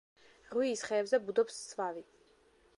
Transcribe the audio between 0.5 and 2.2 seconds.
ღვიის ხეებზე ბუდობს სვავი.